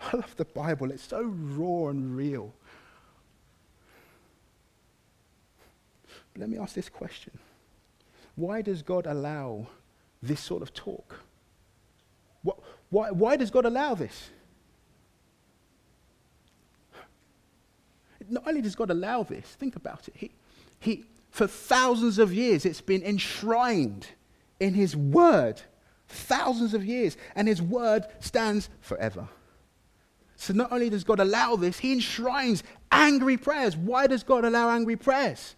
[0.00, 2.52] I love the Bible, it's so raw and real.
[6.32, 7.38] But let me ask this question
[8.34, 9.68] Why does God allow
[10.22, 11.20] this sort of talk?
[12.42, 12.58] What,
[12.90, 14.30] why, why does God allow this?
[18.28, 20.14] Not only does God allow this, think about it.
[20.16, 20.30] He,
[20.80, 24.06] he, for thousands of years, it's been enshrined
[24.60, 25.60] in His Word.
[26.06, 27.16] Thousands of years.
[27.34, 29.26] And His Word stands forever.
[30.36, 32.62] So not only does God allow this, He enshrines
[32.92, 33.76] angry prayers.
[33.76, 35.56] Why does God allow angry prayers?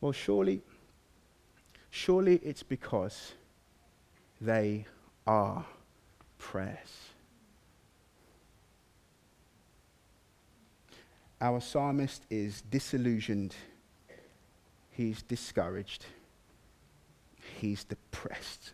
[0.00, 0.60] Well, surely,
[1.90, 3.34] surely it's because
[4.40, 4.86] they
[5.28, 5.64] are
[6.38, 7.09] prayers.
[11.40, 13.54] Our psalmist is disillusioned,
[14.90, 16.04] he's discouraged,
[17.58, 18.72] he's depressed.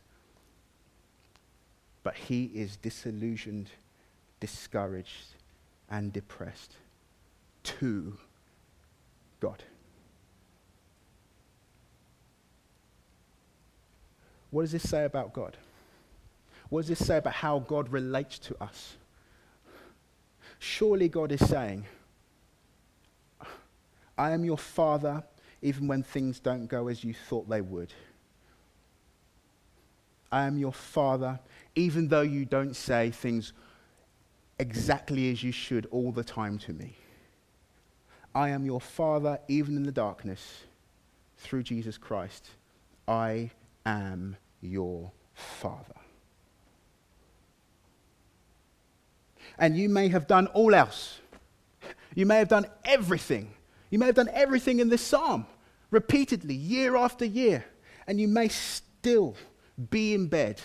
[2.03, 3.71] But he is disillusioned,
[4.41, 5.35] discouraged,
[5.91, 6.75] and depressed
[7.65, 8.17] to
[9.41, 9.63] God.
[14.51, 15.57] What does this say about God?
[16.69, 18.95] What does this say about how God relates to us?
[20.59, 21.85] Surely God is saying,
[24.19, 25.23] I am your father
[25.63, 27.93] even when things don't go as you thought they would.
[30.31, 31.39] I am your father
[31.75, 33.53] even though you don't say things
[34.59, 36.97] exactly as you should all the time to me.
[38.35, 40.65] I am your father even in the darkness
[41.39, 42.51] through Jesus Christ.
[43.07, 43.51] I
[43.85, 45.95] am your father.
[49.59, 51.21] And you may have done all else.
[52.15, 53.56] You may have done everything
[53.91, 55.47] you may have done everything in this psalm
[55.91, 57.65] repeatedly, year after year,
[58.07, 59.37] and you may still
[59.91, 60.61] be in bed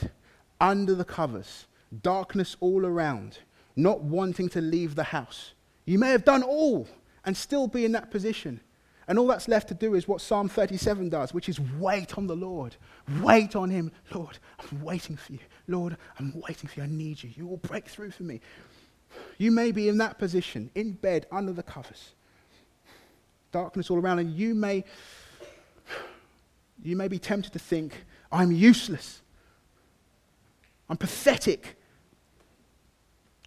[0.60, 1.68] under the covers,
[2.02, 3.40] darkness all around,
[3.76, 5.54] not wanting to leave the house.
[5.86, 6.88] You may have done all
[7.26, 8.62] and still be in that position.
[9.08, 12.28] And all that's left to do is what Psalm 37 does, which is wait on
[12.28, 12.76] the Lord.
[13.22, 13.92] Wait on Him.
[14.14, 15.40] Lord, I'm waiting for you.
[15.68, 16.84] Lord, I'm waiting for you.
[16.84, 17.32] I need you.
[17.36, 18.40] You will break through for me.
[19.38, 22.14] You may be in that position, in bed, under the covers
[23.52, 24.84] darkness all around, and you may,
[26.84, 29.22] you may be tempted to think, I'm useless.
[30.89, 31.78] I'm pathetic.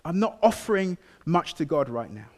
[0.04, 2.28] I'm not offering much to God right now.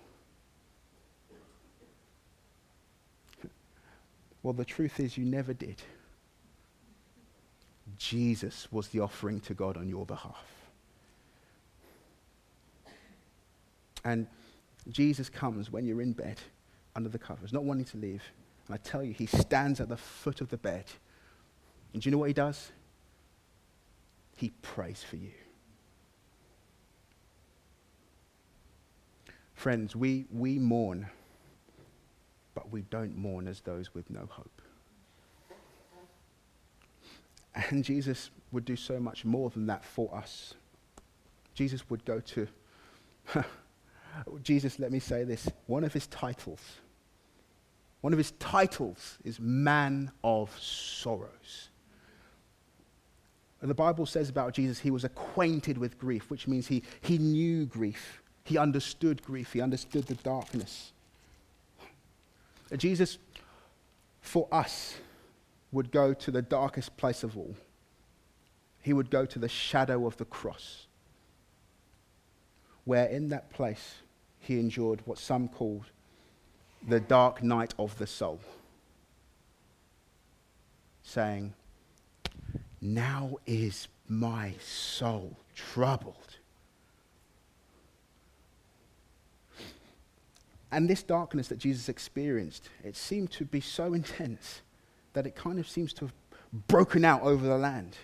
[4.42, 5.82] Well, the truth is, you never did.
[7.98, 10.44] Jesus was the offering to God on your behalf.
[14.04, 14.28] And
[14.88, 16.38] Jesus comes when you're in bed
[16.96, 18.22] under the covers, not wanting to leave.
[18.66, 20.86] And I tell you, he stands at the foot of the bed.
[21.92, 22.72] And do you know what he does?
[24.34, 25.30] He prays for you.
[29.54, 31.06] Friends, we, we mourn,
[32.54, 34.62] but we don't mourn as those with no hope.
[37.70, 40.54] And Jesus would do so much more than that for us.
[41.54, 42.46] Jesus would go to,
[44.42, 46.60] Jesus, let me say this, one of his titles
[48.00, 51.70] one of his titles is Man of Sorrows.
[53.60, 57.18] And the Bible says about Jesus, he was acquainted with grief, which means he, he
[57.18, 58.22] knew grief.
[58.44, 59.52] He understood grief.
[59.52, 60.92] He understood the darkness.
[62.76, 63.18] Jesus,
[64.20, 64.96] for us,
[65.72, 67.56] would go to the darkest place of all.
[68.82, 70.86] He would go to the shadow of the cross.
[72.86, 73.96] where in that place
[74.38, 75.86] he endured what some called
[76.86, 78.40] the dark night of the soul,
[81.02, 81.52] saying,
[82.80, 86.36] Now is my soul troubled.
[90.70, 94.62] And this darkness that Jesus experienced, it seemed to be so intense
[95.12, 96.14] that it kind of seems to have
[96.68, 97.96] broken out over the land,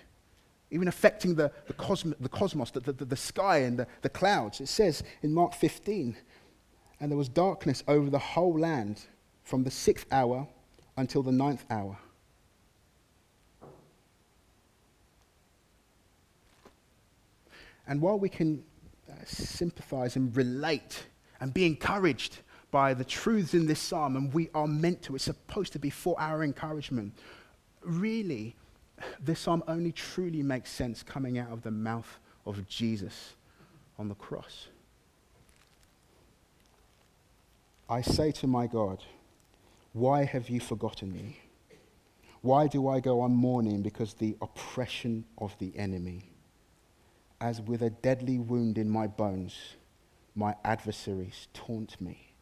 [0.70, 4.60] even affecting the, the, cosmos, the, cosmos, the, the, the sky and the, the clouds.
[4.60, 6.16] It says in Mark 15,
[7.02, 9.00] and there was darkness over the whole land
[9.42, 10.46] from the sixth hour
[10.96, 11.98] until the ninth hour.
[17.88, 18.62] And while we can
[19.10, 21.02] uh, sympathize and relate
[21.40, 22.38] and be encouraged
[22.70, 25.90] by the truths in this psalm, and we are meant to, it's supposed to be
[25.90, 27.14] for our encouragement,
[27.82, 28.54] really,
[29.20, 33.34] this psalm only truly makes sense coming out of the mouth of Jesus
[33.98, 34.68] on the cross.
[37.88, 39.02] I say to my God,
[39.92, 41.38] Why have you forgotten me?
[42.40, 46.24] Why do I go on mourning because the oppression of the enemy?
[47.40, 49.56] As with a deadly wound in my bones,
[50.34, 52.32] my adversaries taunt me,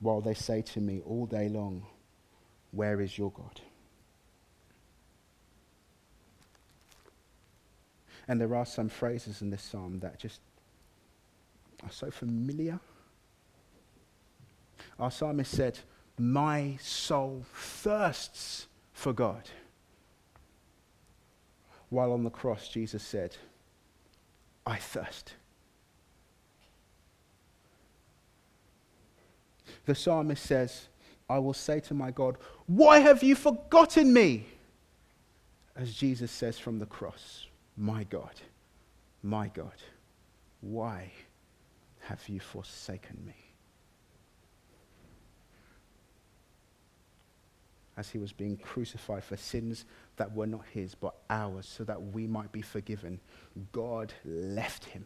[0.00, 1.86] while they say to me all day long,
[2.70, 3.60] Where is your God?
[8.28, 10.40] And there are some phrases in this psalm that just
[11.82, 12.78] are so familiar
[14.98, 15.78] our psalmist said,
[16.18, 19.48] My soul thirsts for God.
[21.90, 23.36] While on the cross, Jesus said,
[24.66, 25.34] I thirst.
[29.86, 30.88] The psalmist says,
[31.30, 34.46] I will say to my God, Why have you forgotten me?
[35.74, 38.34] As Jesus says from the cross, My God,
[39.22, 39.72] my God,
[40.60, 41.12] why
[42.00, 43.47] have you forsaken me?
[47.98, 49.84] As he was being crucified for sins
[50.16, 53.18] that were not his but ours, so that we might be forgiven.
[53.72, 55.04] God left him.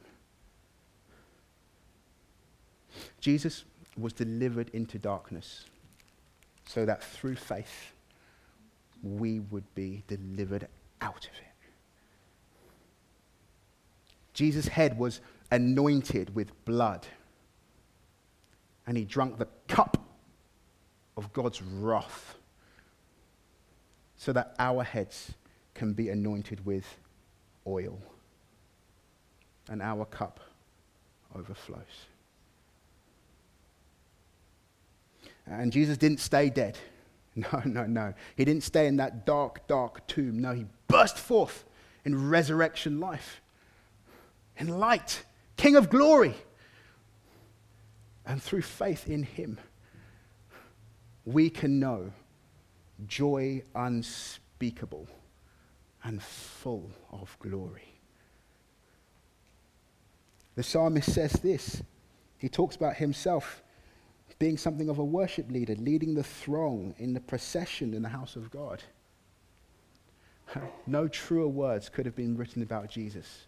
[3.18, 3.64] Jesus
[3.97, 5.64] was delivered into darkness
[6.66, 7.95] so that through faith
[9.03, 10.68] we would be delivered
[11.01, 11.68] out of it.
[14.34, 15.20] Jesus' head was
[15.51, 17.07] anointed with blood,
[18.86, 19.97] and he drank the cup
[21.16, 22.36] of God's wrath
[24.23, 25.33] so that our heads
[25.75, 26.87] can be anointed with
[27.66, 28.01] oil
[29.68, 30.39] and our cup
[31.35, 32.07] overflows.
[35.45, 36.79] And Jesus didn't stay dead.
[37.35, 38.12] No, no, no.
[38.37, 40.39] He didn't stay in that dark, dark tomb.
[40.39, 41.64] No, he burst forth
[42.05, 43.41] in resurrection life,
[44.59, 45.25] in light,
[45.57, 46.35] King of glory.
[48.27, 49.59] And through faith in him,
[51.25, 52.12] we can know
[53.07, 55.09] joy unspeakable
[56.05, 58.01] and full of glory.
[60.55, 61.83] The psalmist says this.
[62.39, 63.63] He talks about himself
[64.39, 68.37] being something of a worship leader, leading the throng in the procession in the house
[68.37, 68.83] of God.
[70.87, 73.47] No truer words could have been written about Jesus,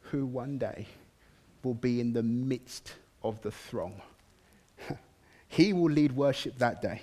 [0.00, 0.86] who one day
[1.64, 4.00] will be in the midst of the throng.
[5.48, 7.00] he will lead worship that day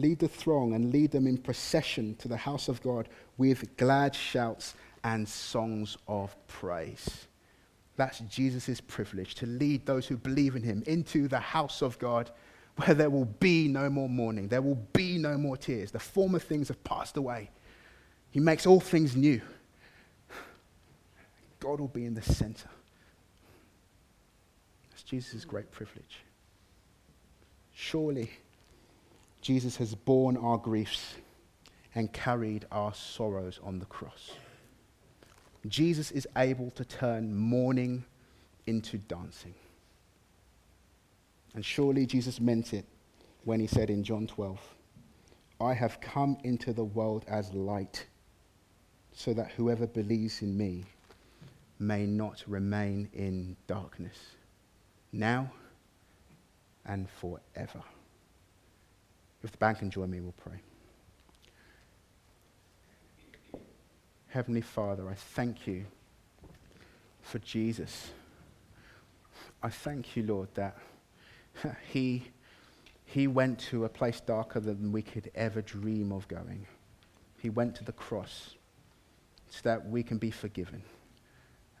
[0.00, 4.14] lead the throng and lead them in procession to the house of God with glad
[4.14, 4.74] shouts
[5.04, 7.26] and songs of praise.
[7.96, 12.30] That's Jesus' privilege to lead those who believe in him into the house of God
[12.76, 15.90] where there will be no more mourning, there will be no more tears.
[15.90, 17.50] The former things have passed away.
[18.30, 19.40] He makes all things new.
[21.58, 22.68] God will be in the center.
[24.90, 26.18] That's Jesus' great privilege.
[27.72, 28.30] Surely
[29.46, 31.14] Jesus has borne our griefs
[31.94, 34.32] and carried our sorrows on the cross.
[35.68, 38.04] Jesus is able to turn mourning
[38.66, 39.54] into dancing.
[41.54, 42.86] And surely Jesus meant it
[43.44, 44.58] when he said in John 12,
[45.60, 48.04] I have come into the world as light,
[49.12, 50.86] so that whoever believes in me
[51.78, 54.18] may not remain in darkness,
[55.12, 55.48] now
[56.84, 57.84] and forever.
[59.42, 60.60] If the band can join me, we'll pray.
[64.28, 65.86] Heavenly Father, I thank you
[67.22, 68.10] for Jesus.
[69.62, 70.76] I thank you, Lord, that
[71.92, 72.24] he,
[73.04, 76.66] he went to a place darker than we could ever dream of going.
[77.38, 78.56] He went to the cross
[79.48, 80.82] so that we can be forgiven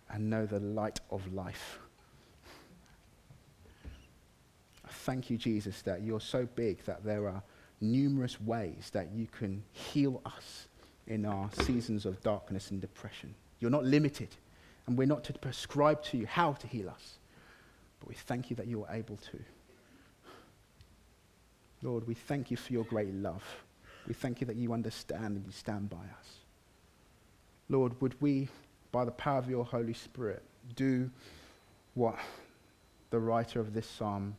[0.08, 1.78] and know the light of life.
[5.06, 7.40] Thank you, Jesus, that you're so big that there are
[7.80, 10.66] numerous ways that you can heal us
[11.06, 13.32] in our seasons of darkness and depression.
[13.60, 14.30] You're not limited,
[14.84, 17.18] and we're not to prescribe to you how to heal us,
[18.00, 19.38] but we thank you that you're able to.
[21.82, 23.44] Lord, we thank you for your great love.
[24.08, 26.38] We thank you that you understand and you stand by us.
[27.68, 28.48] Lord, would we,
[28.90, 30.42] by the power of your Holy Spirit,
[30.74, 31.08] do
[31.94, 32.18] what
[33.10, 34.34] the writer of this psalm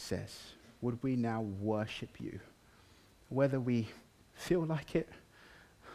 [0.00, 0.36] says?
[0.80, 2.40] Would we now worship you?
[3.28, 3.88] Whether we
[4.34, 5.08] feel like it,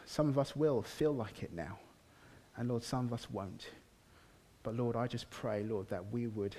[0.06, 1.80] some of us will feel like it now.
[2.58, 3.68] And Lord, some of us won't.
[4.64, 6.56] But Lord, I just pray, Lord, that we would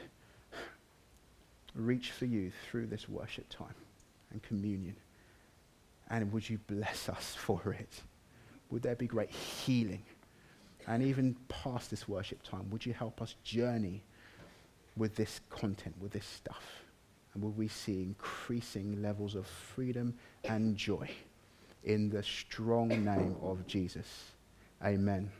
[1.74, 3.74] reach for you through this worship time
[4.30, 4.96] and communion.
[6.10, 8.02] And would you bless us for it?
[8.70, 10.02] Would there be great healing?
[10.86, 14.02] And even past this worship time, would you help us journey
[14.96, 16.85] with this content, with this stuff?
[17.36, 20.14] And will we see increasing levels of freedom
[20.48, 21.10] and joy
[21.84, 24.30] in the strong name of Jesus?
[24.82, 25.30] Amen.